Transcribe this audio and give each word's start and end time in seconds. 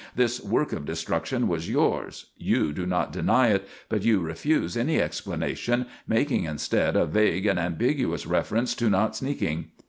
This 0.15 0.43
work 0.43 0.73
of 0.73 0.83
destruction 0.87 1.47
was 1.47 1.69
yours. 1.69 2.31
You 2.35 2.73
do 2.73 2.87
not 2.87 3.11
deny 3.13 3.49
it, 3.49 3.67
but 3.87 4.01
you 4.01 4.19
refuse 4.19 4.75
any 4.75 4.99
explanation, 4.99 5.85
making 6.07 6.45
instead 6.45 6.95
a 6.95 7.05
vague 7.05 7.45
and 7.45 7.59
ambiguous 7.59 8.25
reference 8.25 8.73
to 8.77 8.89
not 8.89 9.15
sneaking. 9.15 9.67